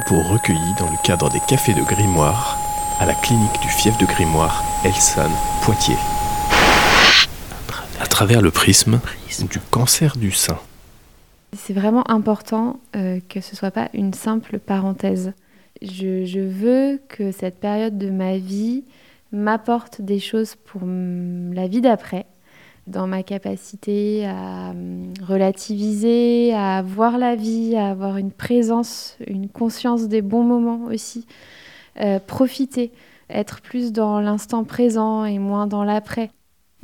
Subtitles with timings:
[0.00, 2.58] propos recueillis dans le cadre des cafés de Grimoire
[2.98, 5.30] à la clinique du fief de Grimoire, Elson,
[5.62, 5.94] Poitiers.
[8.00, 8.98] À travers le prisme
[9.48, 10.58] du cancer du sein.
[11.56, 15.32] C'est vraiment important euh, que ce soit pas une simple parenthèse.
[15.80, 18.82] Je, veux que cette période de ma vie
[19.30, 22.26] m'apporte des choses pour la vie d'après,
[22.86, 24.74] dans ma capacité à
[25.26, 31.26] relativiser, à voir la vie, à avoir une présence, une conscience des bons moments aussi,
[32.00, 32.92] euh, profiter,
[33.30, 36.30] être plus dans l'instant présent et moins dans l'après.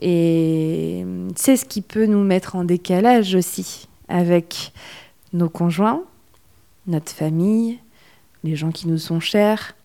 [0.00, 1.04] Et
[1.36, 4.72] c'est ce qui peut nous mettre en décalage aussi avec
[5.34, 6.02] nos conjoints,
[6.86, 7.78] notre famille,
[8.42, 9.76] les gens qui nous sont chers.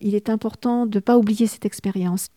[0.00, 2.28] Il est important de ne pas oublier cette expérience,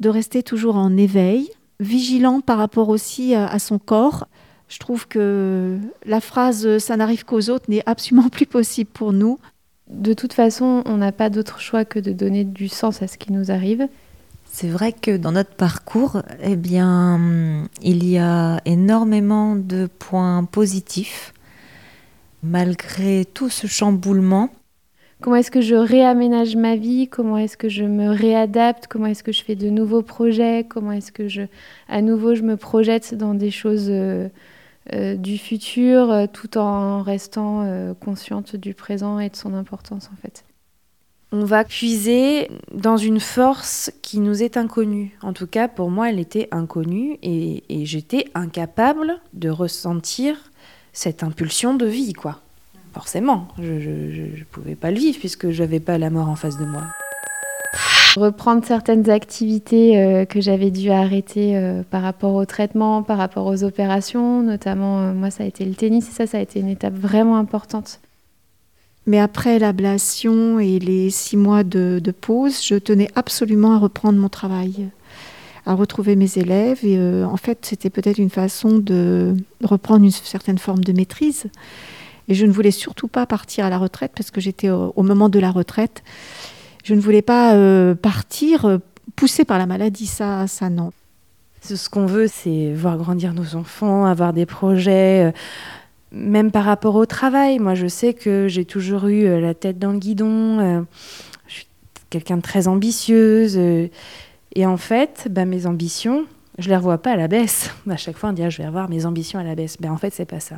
[0.00, 1.48] de rester toujours en éveil,
[1.80, 4.28] vigilant par rapport aussi à, à son corps.
[4.68, 9.38] Je trouve que la phrase ça n'arrive qu'aux autres n'est absolument plus possible pour nous.
[9.88, 13.18] De toute façon, on n'a pas d'autre choix que de donner du sens à ce
[13.18, 13.88] qui nous arrive.
[14.58, 21.34] C'est vrai que dans notre parcours, eh bien, il y a énormément de points positifs.
[22.42, 24.50] Malgré tout ce chamboulement,
[25.20, 29.22] comment est-ce que je réaménage ma vie, comment est-ce que je me réadapte, comment est-ce
[29.22, 31.42] que je fais de nouveaux projets, comment est-ce que je,
[31.88, 34.28] à nouveau, je me projette dans des choses euh,
[34.92, 40.16] euh, du futur, euh, tout en restant consciente du présent et de son importance en
[40.20, 40.44] fait?
[41.32, 45.18] On va puiser dans une force qui nous est inconnue.
[45.22, 50.52] En tout cas, pour moi, elle était inconnue et, et j'étais incapable de ressentir
[50.92, 52.40] cette impulsion de vie, quoi
[52.96, 56.56] forcément, je ne pouvais pas le vivre puisque je n'avais pas la mort en face
[56.56, 56.84] de moi.
[58.16, 63.44] Reprendre certaines activités euh, que j'avais dû arrêter euh, par rapport au traitement, par rapport
[63.44, 66.58] aux opérations, notamment euh, moi ça a été le tennis et ça, ça a été
[66.58, 68.00] une étape vraiment importante.
[69.06, 74.18] Mais après l'ablation et les six mois de, de, pause, je tenais absolument à reprendre
[74.18, 74.88] mon travail,
[75.64, 76.80] à retrouver mes élèves.
[76.82, 81.46] Et euh, en fait, c'était peut-être une façon de reprendre une certaine forme de maîtrise.
[82.28, 85.28] Et je ne voulais surtout pas partir à la retraite parce que j'étais au, moment
[85.28, 86.02] de la retraite.
[86.84, 88.78] Je ne voulais pas euh, partir euh,
[89.14, 90.92] poussée par la maladie, ça, ça non.
[91.62, 95.32] Ce qu'on veut, c'est voir grandir nos enfants, avoir des projets, euh,
[96.12, 97.58] même par rapport au travail.
[97.58, 100.86] Moi, je sais que j'ai toujours eu la tête dans le guidon.
[101.48, 101.66] Je suis
[102.08, 103.56] quelqu'un de très ambitieuse.
[103.56, 106.24] Et en fait, bah, mes ambitions,
[106.58, 107.70] je les revois pas à la baisse.
[107.90, 109.76] À chaque fois, on dit ah, je vais revoir mes ambitions à la baisse.
[109.80, 110.56] Ben, en fait, c'est pas ça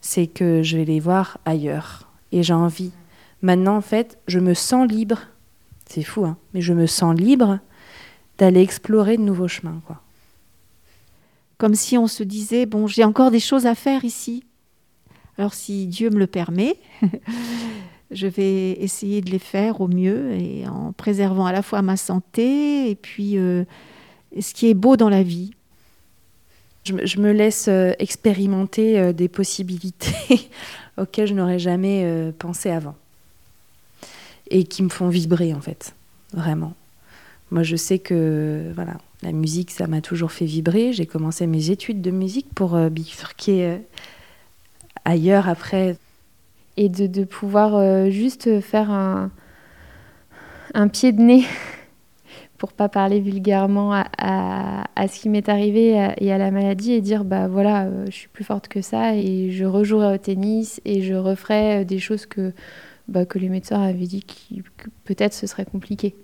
[0.00, 2.08] c'est que je vais les voir ailleurs.
[2.32, 2.92] Et j'ai envie.
[3.42, 5.20] Maintenant, en fait, je me sens libre.
[5.86, 7.58] C'est fou, hein, mais je me sens libre
[8.36, 9.80] d'aller explorer de nouveaux chemins.
[9.86, 10.00] Quoi.
[11.56, 14.44] Comme si on se disait, bon, j'ai encore des choses à faire ici.
[15.38, 16.76] Alors si Dieu me le permet,
[18.10, 21.96] je vais essayer de les faire au mieux et en préservant à la fois ma
[21.96, 23.64] santé et puis euh,
[24.40, 25.52] ce qui est beau dans la vie
[26.88, 30.48] je, me laisse euh, expérimenter euh, des possibilités
[30.96, 32.96] auxquelles je n'aurais jamais euh, pensé avant.
[34.50, 35.94] Et qui me font vibrer, en fait,
[36.32, 36.74] vraiment.
[37.50, 40.92] Moi, je sais que voilà, la musique, ça m'a toujours fait vibrer.
[40.92, 43.78] J'ai commencé mes études de musique pour bifurquer
[45.04, 45.96] ailleurs après.
[46.76, 49.30] Et de, pouvoir juste faire un
[50.88, 51.44] pied de nez
[52.58, 57.24] pour pas parler vulgairement à, ce qui m'est arrivé et à la maladie et dire
[57.24, 61.02] bah voilà euh, je suis plus forte que ça et je rejouerai au tennis et
[61.02, 62.52] je referai des choses que
[63.06, 66.14] bah, que les médecins avaient dit que peut-être ce serait compliqué.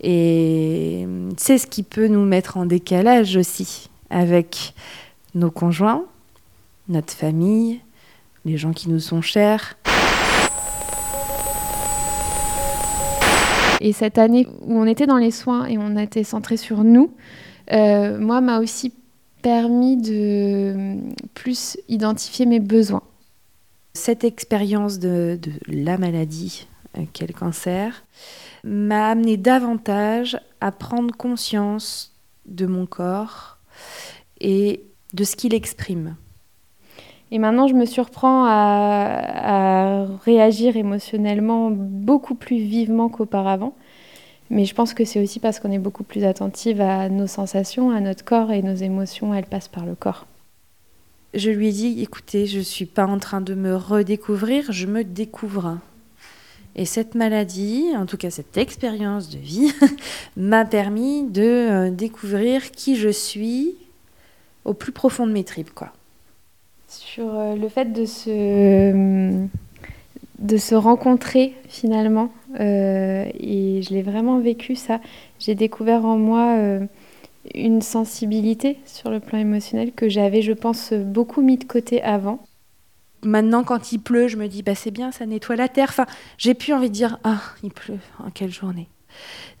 [0.00, 1.06] Et
[1.36, 4.72] c'est ce qui peut nous mettre en décalage aussi avec
[5.34, 6.04] nos conjoints,
[6.88, 7.80] notre famille,
[8.46, 9.76] les gens qui nous sont chers.
[13.80, 17.14] Et cette année où on était dans les soins et on était centré sur nous,
[17.72, 18.92] euh, moi, m'a aussi
[19.42, 20.96] permis de
[21.34, 23.02] plus identifier mes besoins.
[23.94, 26.66] Cette expérience de, de, la maladie,
[26.98, 28.04] euh, qu'est le cancer,
[28.64, 32.14] m'a amené davantage à prendre conscience
[32.46, 33.58] de mon corps
[34.40, 36.16] et de ce qu'il exprime.
[37.32, 43.74] Et maintenant, je me surprends à, réagir émotionnellement beaucoup plus vivement qu'auparavant.
[44.48, 47.90] Mais je pense que c'est aussi parce qu'on est beaucoup plus attentive à nos sensations,
[47.90, 50.26] à notre corps et nos émotions, elles passent par le corps.
[51.34, 54.86] Je lui ai dit, écoutez, je ne suis pas en train de me redécouvrir, je
[54.86, 55.78] me découvre.
[56.76, 59.72] Et cette maladie, en tout cas cette expérience de vie,
[60.36, 63.74] m'a permis de euh, découvrir qui je suis
[64.64, 65.74] au plus profond de mes tripes.
[65.74, 65.92] Quoi.
[66.88, 69.46] Sur euh, le fait de se
[70.38, 72.30] de se rencontrer finalement.
[72.58, 75.00] et je l'ai vraiment vécu ça.
[75.38, 76.58] J'ai découvert en moi
[77.54, 82.44] une sensibilité sur le plan émotionnel que j'avais, je pense, beaucoup mis de côté avant.
[83.22, 85.88] Maintenant, quand il pleut, je me dis, bah, c'est bien, ça nettoie la terre.
[85.88, 86.06] Enfin,
[86.38, 88.88] j'ai plus envie de dire, ah, il pleut, en quelle journée.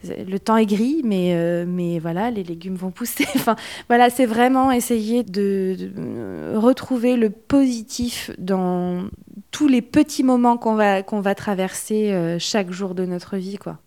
[0.04, 3.26] Le temps est gris, mais, euh, mais voilà, les légumes vont pousser.
[3.34, 3.56] enfin,
[3.88, 5.90] voilà, c'est vraiment essayer de,
[6.54, 9.04] retrouver le positif dans
[9.50, 13.56] tous les petits moments qu'on va, qu'on va traverser euh, chaque jour de notre vie,
[13.56, 13.78] quoi.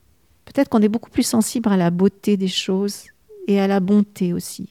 [0.46, 3.04] Peut-être qu'on est beaucoup plus sensible à la beauté des choses
[3.48, 4.68] et à la bonté aussi.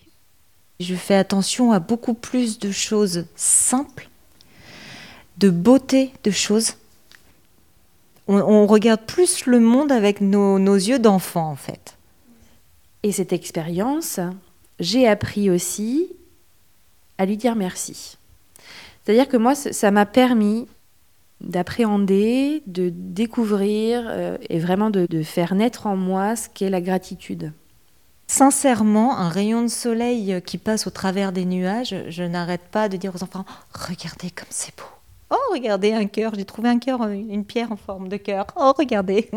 [0.80, 4.08] Je fais attention à beaucoup plus de choses simples,
[5.38, 6.74] de beauté de choses.
[8.30, 11.96] On, regarde plus le monde avec nos, nos yeux d'enfant en fait.
[13.02, 14.20] Et cette expérience,
[14.80, 16.10] j'ai appris aussi
[17.16, 18.18] à lui dire merci.
[19.02, 20.68] C'est-à-dire que moi, ça m'a permis
[21.40, 26.82] d'appréhender, de découvrir euh, et vraiment de, de faire naître en moi ce qu'est la
[26.82, 27.52] gratitude.
[28.26, 32.98] Sincèrement, un rayon de soleil qui passe au travers des nuages, je n'arrête pas de
[32.98, 34.97] dire aux enfants Regardez comme c'est beau.
[35.30, 38.46] Oh, regardez un cœur, j'ai trouvé un cœur, une pierre en forme de cœur.
[38.56, 39.30] Oh, regardez.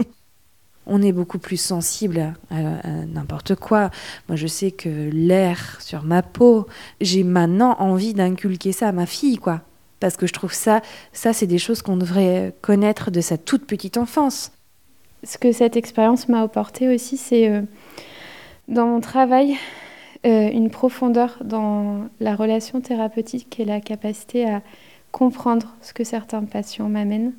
[0.87, 3.91] On est beaucoup plus sensible à, n'importe quoi.
[4.27, 6.65] Moi, je sais que l'air sur ma peau,
[6.99, 9.61] j'ai maintenant envie d'inculquer ça à ma fille, quoi.
[9.99, 10.81] Parce que je trouve ça,
[11.13, 14.51] ça, c'est des choses qu'on devrait connaître de sa toute petite enfance.
[15.23, 17.61] Ce que cette expérience m'a apporté aussi, c'est euh,
[18.67, 19.57] dans mon travail,
[20.25, 24.63] euh, une profondeur dans la relation thérapeutique et la capacité à
[25.11, 27.33] comprendre ce que certains patients m'amènent.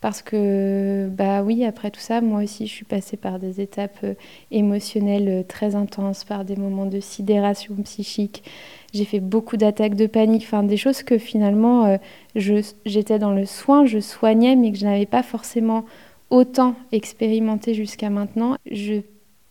[0.00, 3.98] Parce que, bah oui, après tout ça, moi aussi, je suis passée par des étapes
[4.02, 4.14] euh,
[4.50, 8.42] émotionnelles euh, très intenses, par des moments de sidération psychique.
[8.94, 11.98] J'ai fait beaucoup d'attaques de panique, enfin des choses que finalement,
[12.34, 15.84] j'étais dans le soin, je soignais, mais que je n'avais pas forcément
[16.30, 18.56] autant expérimenté jusqu'à maintenant.
[18.70, 19.02] Je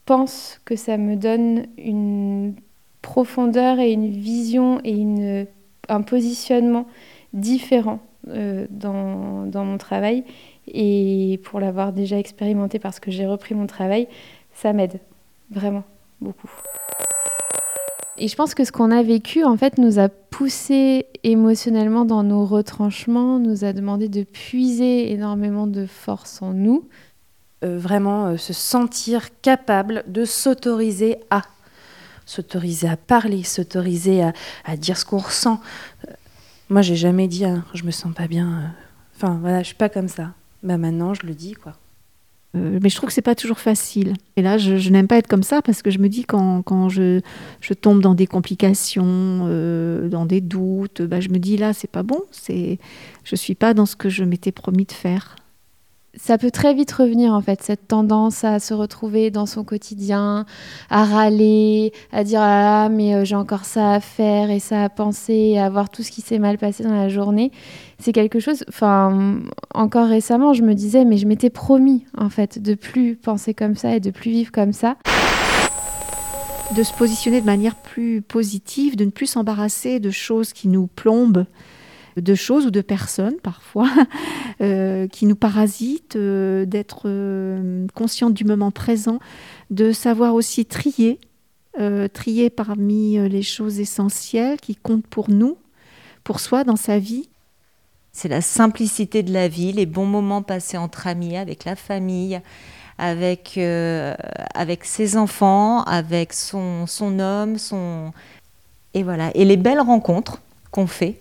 [0.06, 2.56] pense que ça me donne une
[3.01, 5.45] profondeur et une vision et une,
[5.88, 6.88] un positionnement
[7.33, 7.99] différent
[8.29, 10.23] euh, dans, dans, mon travail.
[10.67, 14.07] Et pour l'avoir déjà expérimenté parce que j'ai repris mon travail,
[14.53, 14.99] ça m'aide
[15.51, 15.83] vraiment
[16.21, 16.49] beaucoup.
[18.17, 22.23] Et je pense que ce qu'on a vécu, en fait, nous a poussé émotionnellement dans
[22.23, 26.87] nos retranchements, nous a demandé de puiser énormément de force en nous,
[27.63, 31.43] euh, vraiment euh, se sentir capable de s'autoriser à
[32.25, 35.59] s'autoriser à parler, s'autoriser à, dire ce qu'on ressent.
[36.69, 38.74] Euh, moi, j'ai jamais dit hein, je me sens pas bien.
[39.16, 40.33] Enfin, voilà, je suis pas comme ça.
[40.63, 41.74] Bah maintenant, je le dis, quoi.
[42.54, 44.13] mais je trouve que c'est pas toujours facile.
[44.36, 46.89] Et là, je, n'aime pas être comme ça parce que je me dis quand, quand
[46.89, 47.21] je,
[47.62, 49.48] je, tombe dans des complications,
[50.10, 52.21] dans des doutes, bah, je me dis là, c'est pas bon.
[52.31, 52.77] C'est,
[53.24, 55.38] je suis pas dans ce que je m'étais promis de faire
[56.21, 60.45] ça peut très vite revenir en fait, cette tendance à se retrouver dans son quotidien,
[60.89, 64.89] à râler, à dire ah mais euh, j'ai encore ça à faire et ça à
[64.89, 67.51] penser, à voir tout ce qui s'est mal passé dans la journée.
[68.00, 69.39] C'est quelque chose, enfin
[69.74, 73.75] encore récemment je me disais mais je m'étais promis en fait de plus penser comme
[73.75, 74.98] ça et de plus vivre comme ça.
[76.75, 80.86] De se positionner de manière plus positive, de ne plus s'embarrasser de choses qui nous
[80.86, 81.45] plombent
[82.17, 83.89] de choses ou de personnes parfois
[84.62, 89.19] euh, qui nous parasitent, euh, d'être euh, consciente du moment présent,
[89.69, 91.19] de savoir aussi trier,
[92.13, 95.57] trier parmi les choses essentielles qui comptent pour nous,
[96.25, 97.29] pour soi dans sa vie.
[98.12, 102.41] C'est la simplicité de la vie, les bons moments passés entre amis, avec la famille,
[102.98, 108.12] avec, avec ses enfants, avec son, son homme, son...
[108.93, 109.31] Et voilà.
[109.34, 110.41] Et les belles rencontres
[110.72, 111.17] qu'on fait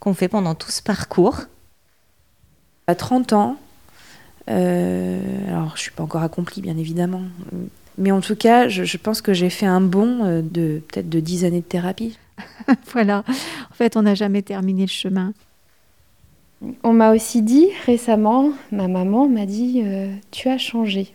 [0.00, 1.42] qu'on fait pendant tout ce parcours
[2.86, 3.56] À 30 ans,
[4.48, 7.22] euh, alors je ne suis pas encore accomplie bien évidemment,
[7.98, 11.20] mais en tout cas, je, pense que j'ai fait un bond euh, de peut-être de
[11.20, 12.18] 10 années de thérapie.
[12.92, 15.34] voilà, en fait, on n'a jamais terminé le chemin.
[16.82, 21.12] On m'a aussi dit récemment, ma maman m'a dit, euh, tu as changé.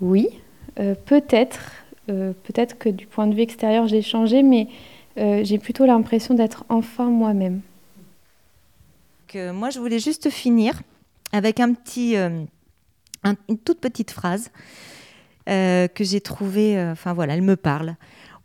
[0.00, 0.28] Oui,
[0.74, 1.60] peut-être,
[2.06, 4.66] peut-être que du point de vue extérieur j'ai changé, mais
[5.18, 7.60] euh, j'ai plutôt l'impression d'être enfin moi-même.
[9.34, 10.82] moi, je voulais juste finir
[11.32, 12.44] avec un petit, euh,
[13.24, 14.50] une toute petite phrase
[15.48, 17.96] euh, que j'ai trouvée, enfin voilà, elle me parle.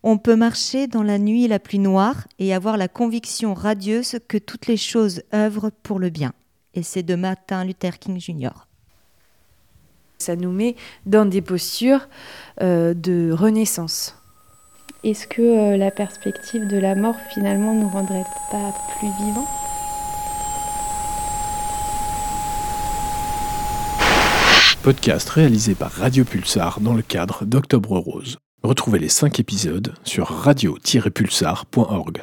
[0.03, 4.37] On peut marcher dans la nuit la plus noire et avoir la conviction radieuse que
[4.37, 6.33] toutes les choses œuvrent pour le bien.
[6.73, 8.67] Et c'est de Martin Luther King Jr.
[10.19, 12.07] Ça nous met dans des postures
[12.61, 14.16] de renaissance.
[15.07, 19.47] Est-ce que euh, la perspective de la mort finalement ne nous rendrait pas plus vivants?
[24.83, 28.37] Podcast réalisé par Radio Pulsar dans le cadre d'Octobre Rose.
[28.63, 32.21] Retrouvez les 5 épisodes sur radio-pulsar.org.